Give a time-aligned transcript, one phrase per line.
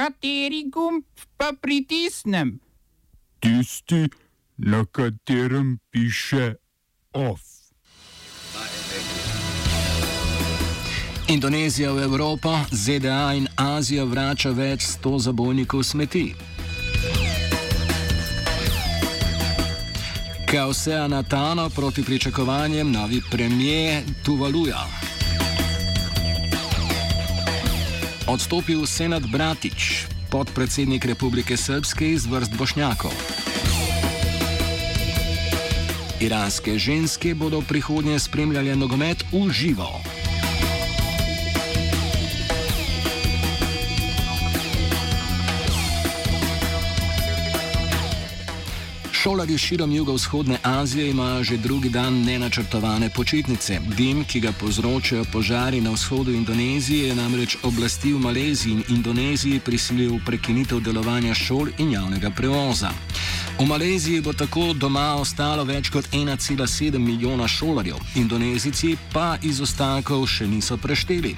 [0.00, 1.04] Kateri gumb
[1.36, 2.60] pa pritisnem?
[3.38, 4.08] Tisti,
[4.56, 6.54] na katerem piše
[7.12, 7.40] OF.
[11.28, 16.32] Indonezija v Evropo, ZDA in Azijo vrača več sto zabojnikov smeti.
[20.48, 25.09] Kaosea Natano proti pričakovanjem novi premije Tuvaluja.
[28.30, 33.10] Odstopil Senat Bratič, podpredsednik Republike Srpske iz vrst Bošnjakov.
[36.22, 39.90] Iranske ženske bodo prihodnje spremljale nogomet v živo.
[49.22, 53.80] Šolarji širom jugovzhodne Azije imajo že drugi dan nenačrtovane počitnice.
[53.96, 59.60] Dim, ki ga povzročajo požari na vzhodu Indonezije, je namreč oblasti v Maleziji in Indoneziji
[59.60, 62.90] prisilil prekinitev delovanja šol in javnega prevoza.
[63.58, 70.24] V Maleziji bo tako doma ostalo več kot 1,7 milijona šolarjev, Indonezijci pa iz ostankov
[70.26, 71.34] še niso prešteli.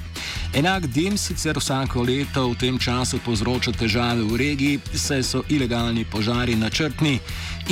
[0.55, 6.05] Enak dim sicer vsako leto v tem času povzroča težave v regiji, saj so ilegalni
[6.05, 7.19] požari načrtni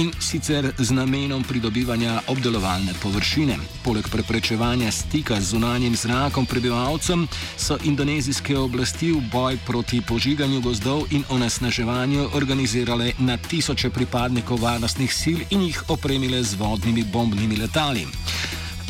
[0.01, 3.59] in sicer z namenom pridobivanja obdelovalne površine.
[3.85, 11.07] Poleg preprečevanja stika z zunanjim zrakom prebivalcem so indonezijske oblasti v boj proti požiganju gozdov
[11.11, 14.30] in onesnaževanju organizirale na tisoče pripadnikov
[14.61, 18.07] varnostnih sil in jih opremile z vodnimi bombnimi letali.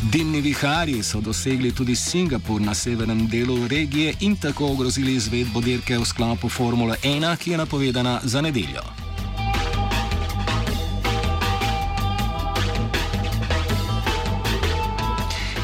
[0.01, 5.97] Dimni viharji so dosegli tudi Singapur na severnem delu regije in tako ogrozili izvedbo dirke
[5.97, 8.81] v sklopu Formule 1, ki je napovedana za nedeljo.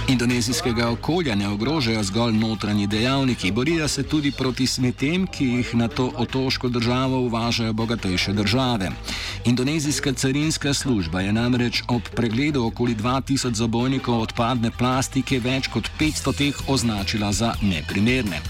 [0.07, 5.87] Indonezijskega okolja ne ogrožajo zgolj notranji dejavniki, borijo se tudi proti smetem, ki jih na
[5.87, 8.91] to otoško državo uvažajo bogatejše države.
[9.47, 16.33] Indonezijska carinska služba je namreč ob pregledu okoli 2000 zabojnikov odpadne plastike več kot 500
[16.37, 18.41] teh označila za neprimerne.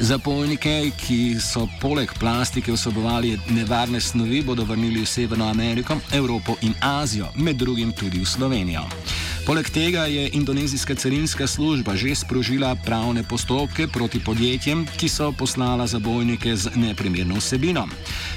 [0.00, 6.74] Zapojnike, ki so poleg plastike vsebovali nevarne snovi, bodo vrnili v Severno Ameriko, Evropo in
[6.80, 8.84] Azijo, med drugim tudi v Slovenijo.
[9.46, 15.86] Poleg tega je indonezijska carinska služba že sprožila pravne postopke proti podjetjem, ki so poslala
[15.86, 17.88] zabojnike z neprimerno vsebino.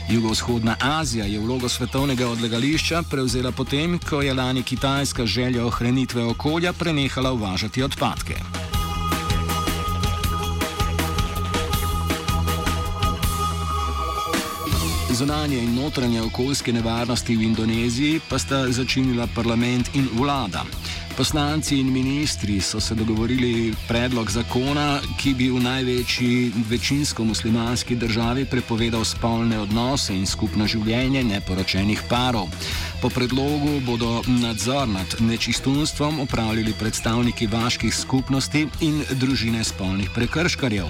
[0.09, 6.73] Jugovzhodna Azija je vlogo svetovnega odlagališča prevzela potem, ko je lani Kitajska želja ohranitve okolja
[6.73, 8.64] prenehala uvažati odpadke.
[15.15, 20.65] Zunanje in notranje okoljske nevarnosti v Indoneziji pa sta začinila parlament in vlada.
[21.17, 28.45] Poslanci in ministri so se dogovorili predlog zakona, ki bi v največji večinsko muslimanski državi
[28.45, 32.51] prepovedal spolne odnose in skupno življenje neporočenih parov.
[33.05, 40.87] Po predlogu bodo nadzor nad nečistunstvom upravljali predstavniki vaških skupnosti in družine spolnih prekrškarjev.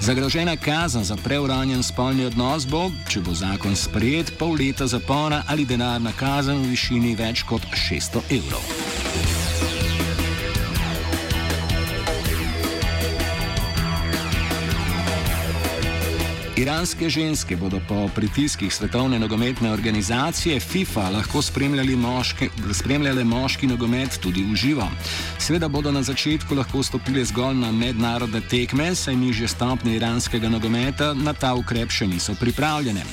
[0.00, 5.66] Zagrožena kazen za preuranjen spolni odnos bo, če bo zakon sprejet, pol leta zapora ali
[5.66, 8.87] denarna kazen v višini več kot 600 evrov.
[16.58, 24.18] Iranske ženske bodo po pritiskih svetovne nogometne organizacije FIFA lahko spremljali moške, spremljale moški nogomet
[24.22, 24.88] tudi v živo.
[25.38, 31.14] Sveda bodo na začetku lahko stopili zgolj na mednarodne tekme, saj nižje stopnje iranskega nogometa
[31.14, 33.06] na ta ukrep še niso pripravljene.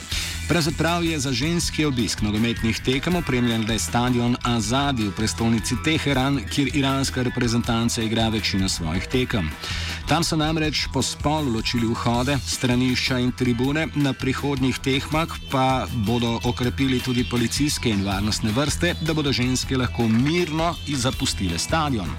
[0.47, 6.69] Pravzaprav je za ženski obisk nogometnih tekem opremljen le stadion Azadi v prestolnici Teheran, kjer
[6.73, 9.49] iranska reprezentanca igra večino svojih tekem.
[10.07, 16.39] Tam so namreč po spolu ločili vhode, stranišča in tribune, na prihodnjih tehmah pa bodo
[16.43, 22.09] okrepili tudi policijske in varnostne vrste, da bodo ženske lahko mirno zapustile stadion.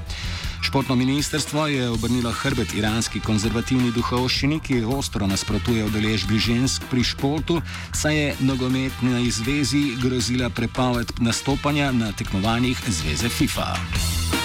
[0.61, 7.61] Športno ministrstvo je obrnilo hrbet iranski konzervativni duhovščini, ki ostro nasprotuje udeležbi žensk pri športu,
[7.93, 14.36] saj je nogometni zvezi grozila prepoved nastopanja na tekmovanjih zveze FIFA.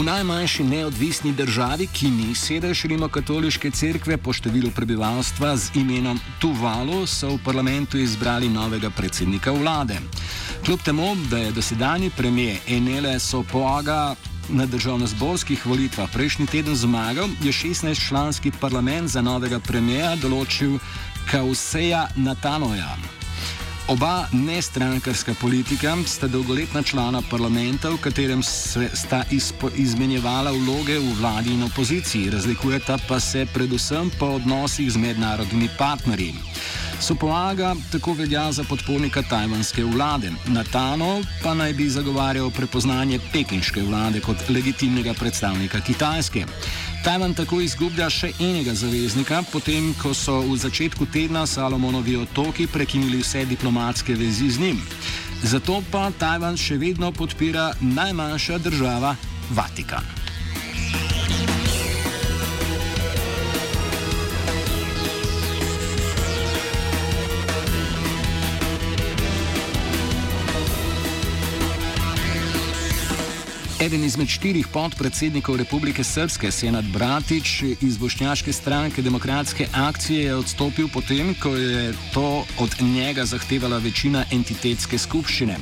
[0.00, 7.04] V najmanjši neodvisni državi, ki ni sedež Rimokatoliške cerkve po številu prebivalstva z imenom Tuvalu,
[7.04, 10.00] so v parlamentu izbrali novega predsednika vlade.
[10.64, 14.16] Kljub temu, da je dosedani premijer Enele Sopoaga
[14.48, 20.80] na državno-zborskih volitvah prejšnji teden zmagal, je 16-članski parlament za novega premijera določil
[21.28, 23.19] Kauseja Natanoja.
[23.90, 31.14] Oba nestrankarska politika sta dolgoletna člana parlamenta, v katerem se sta izpo, izmenjevala vloge v
[31.18, 36.34] vladi in opoziciji, razlikujeta pa se predvsem po odnosih z mednarodnimi partnerji.
[37.00, 44.20] Sopoaga tako velja za podpornika tajvanske vlade, Natano pa naj bi zagovarjal prepoznanje pekinške vlade
[44.20, 46.44] kot legitimnega predstavnika Kitajske.
[47.04, 53.22] Tajvan tako izgublja še enega zaveznika, potem ko so v začetku tedna Salomonovi otoki prekinili
[53.24, 54.82] vse diplomatske vezi z njim.
[55.42, 59.16] Zato pa Tajvan še vedno podpira najmanjša država
[59.56, 60.04] Vatikan.
[73.80, 80.88] Eden izmed štirih podpredsednikov Republike Srpske, Senat Bratič iz Bošnjaške stranke Demokratske akcije, je odstopil
[80.92, 85.56] potem, ko je to od njega zahtevala večina entitetske skupščine.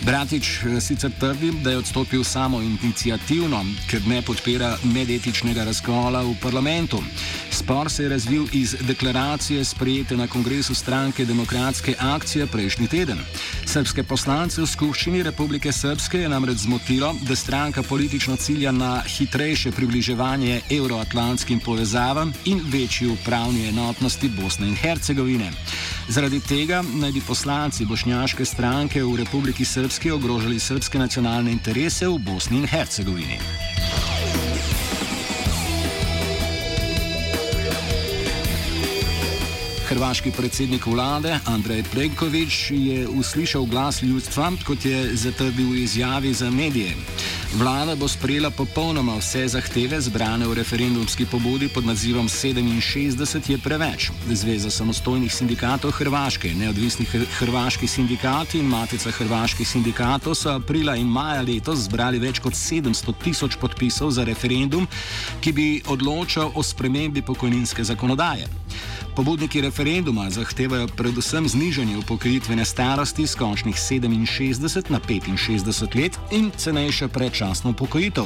[0.00, 6.34] Bratič eh, sicer trdi, da je odstopil samo inicijativno, ker ne podpira medetičnega razkola v
[6.42, 7.02] parlamentu.
[7.50, 13.18] Spor se je razvil iz deklaracije sprejete na kongresu stranke Demokratske akcije prejšnji teden.
[13.66, 19.72] Srpske poslance v skupščini Republike Srpske je namreč zmotilo, da stranka politično cilja na hitrejše
[19.72, 25.52] približevanje euroatlantskim povezavam in večji upravni enotnosti Bosne in Hercegovine.
[26.08, 32.18] Zaradi tega naj bi poslanci bošnjaške stranke v Republiki Srpske ogrožali srpske nacionalne interese v
[32.18, 33.38] Bosni in Hercegovini.
[39.90, 46.50] Hrvaški predsednik vlade Andrej Plenković je uslišal glas ljudstva, kot je zatrdil v izjavi za
[46.50, 46.94] medije.
[47.54, 54.10] Vlada bo sprejela popolnoma vse zahteve zbrane v referendumski pobudi pod nazivom 67 je preveč.
[54.30, 57.06] Zveza samostojnih sindikatov Hrvaške, neodvisni
[57.38, 63.14] hrvaški sindikati in Matica hrvaških sindikatov so aprila in maja letos zbrali več kot 700
[63.24, 64.86] tisoč podpisov za referendum,
[65.40, 68.46] ki bi odločal o spremembi pokojninske zakonodaje.
[69.20, 77.08] Pobudniki referenduma zahtevajo predvsem znižanje upokojitvene starosti z končnih 67 na 65 let in cenejše
[77.08, 78.24] predčasno upokojitev.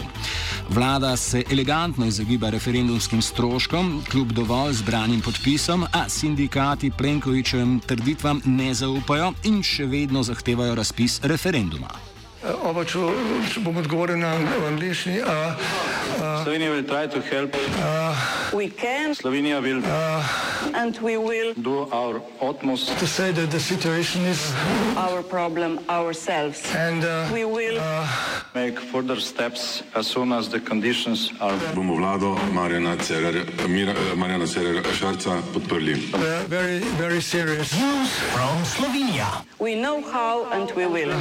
[0.71, 8.75] Vlada se elegantno izogiba referendumskim stroškom, kljub dovolj zbranim podpisom, a sindikati Plenkovičevim trditvam ne
[8.75, 11.91] zaupajo in še vedno zahtevajo razpis referenduma.
[12.63, 13.03] Oba, če,
[13.51, 14.37] če bom odgovoril na
[14.69, 15.19] angliški.
[16.45, 19.15] Slovenija bo poskušala pomagati.
[19.15, 26.57] Slovenija bo naredila svoj utmost, da bo rekla, da je situacija naš problem, naš.
[26.75, 27.03] In
[27.35, 27.81] mi bomo naredili
[28.55, 31.57] nadaljnje korake, as soon as the conditions are.
[31.75, 32.97] Bomo vlado Marjana
[34.47, 35.95] Cererera Šarca podprli.
[36.49, 37.73] Very, very serious.
[37.73, 39.27] News from Slovenia.
[39.59, 41.13] We know how and we will.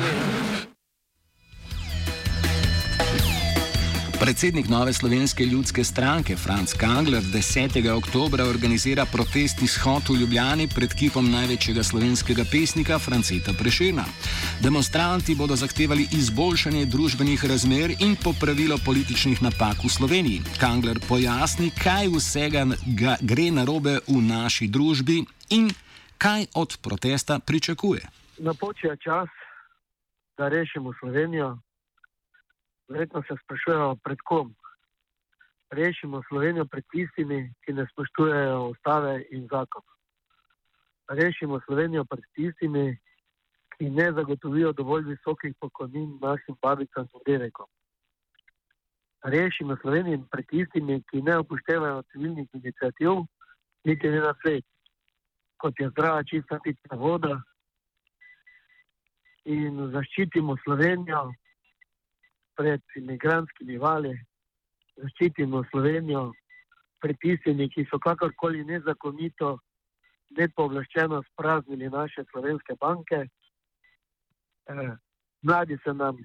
[4.24, 7.92] Predsednik Nove slovenske ljudske stranke Franz Kangler 10.
[7.92, 14.06] oktober organizira protestni shod v Ljubljani pred kipom največjega slovenskega pesnika Franceta Prešena.
[14.62, 20.40] Demonstranti bodo zahtevali izboljšanje družbenih razmer in popravilo političnih napak v Sloveniji.
[20.60, 22.64] Kangler pojasni, kaj vsega
[23.22, 25.68] gre narobe v naši družbi in
[26.18, 28.08] kaj od protesta pričakuje.
[28.38, 29.30] Napočil je čas,
[30.38, 31.58] da rešimo Slovenijo.
[32.94, 34.56] Verjetno se sprašujejo, pred kom.
[35.72, 39.82] Rešimo Slovenijo pred tistimi, ki ne spoštujejo ustave in zakon.
[41.10, 42.98] Rešimo Slovenijo pred tistimi,
[43.77, 47.65] ki ne zagotovijo dovolj visokih pokojnin našim babicam in devekom.
[49.24, 53.25] Rešimo Slovenijo pred tistimi, ki ne upoštevajo civilnih inicijativ,
[53.84, 54.65] niti ne na svet,
[55.58, 57.41] kot je zdrava, čista pitna voda.
[59.46, 61.32] In zaščitimo Slovenijo
[62.55, 64.13] pred imigranskimi vali,
[64.98, 66.31] zaščitimo Slovenijo.
[67.03, 69.57] Pred tistimi, ki so kakorkoli nezakonito,
[70.38, 73.25] nepovlaščeno spraznili naše slovenske banke.
[74.72, 74.93] Eh,
[75.41, 76.17] mladi se nam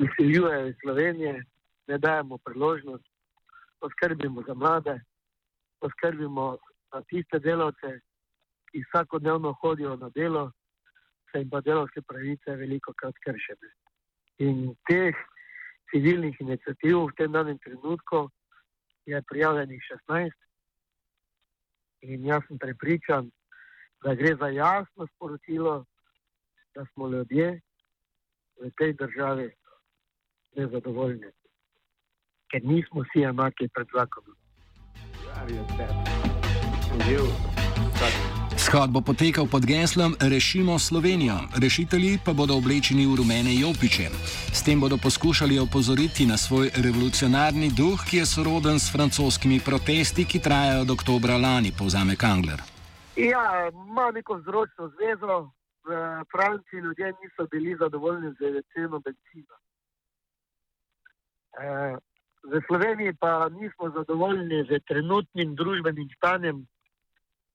[0.00, 1.44] izseljujejo iz Slovenije,
[1.88, 3.04] ne dajemo priložnost,
[3.80, 5.00] poskrbimo za mlade,
[5.80, 6.56] poskrbimo
[6.92, 7.98] za tiste delavce,
[8.70, 10.50] ki vsakodnevno hodijo na delo,
[11.32, 13.70] se jim pa delovske pravice veliko krat kršene.
[14.38, 15.16] In teh
[15.90, 18.28] civilnih inicijativ v tem danem trenutku
[19.06, 20.30] je prijavljenih 16.
[22.00, 23.30] In jaz sem prepričan,
[24.02, 25.84] da gre za jasno sporočilo,
[26.74, 27.60] da smo ljudje
[28.60, 29.50] v tej državi
[30.56, 31.30] nezadovoljni,
[32.50, 34.36] ker nismo vsi enaki pred zakonom.
[38.60, 44.12] Shod bo potekal pod geslom Rešimo Slovenijo, rešitelji pa bodo oblečeni v rumene jopiče.
[44.56, 50.28] S tem bodo poskušali opozoriti na svoj revolucionarni duh, ki je soroden s francoskimi protesti,
[50.30, 52.60] ki trajajo od oktobra lani, povzame Kangler.
[53.16, 55.36] Ja, ima neko vzročno zvezo.
[55.88, 55.90] V
[56.32, 58.40] Franciji ljudje niso bili zadovoljni z
[58.72, 59.56] ceno benzina.
[61.64, 61.96] E,
[62.50, 66.66] v Sloveniji pa nismo zadovoljni z trenutnim družbenim stanjem,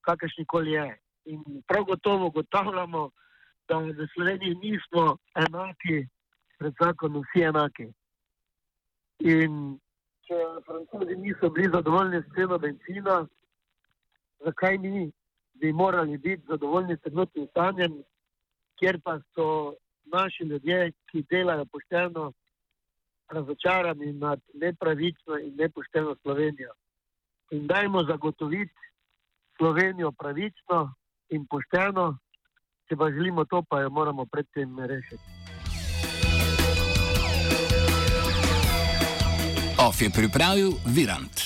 [0.06, 0.88] kakršni koli je.
[1.26, 3.10] In prav gotovo ugotavljamo,
[3.68, 6.06] da v Sloveniji nismo enaki,
[6.58, 7.88] pred zakonom vsi enaki.
[9.26, 9.80] In
[10.28, 13.18] če francozi niso bili zadovoljni s ceno benzina,
[14.46, 15.12] zakaj mi
[15.54, 18.00] bi morali biti zadovoljni s trenutnim stanjem,
[18.80, 22.32] kjer pa so naši ljudje, ki delajo pošteno,
[23.30, 26.74] razočarani nad nepravično in nepošteno Slovenijo.
[27.52, 28.86] In dajmo zagotoviti
[29.58, 30.94] Slovenijo pravično
[31.30, 32.18] in pošteno,
[32.88, 35.24] če pa želimo to, pa jo moramo predtem rešiti.
[39.80, 41.44] Of je pripravil Virant.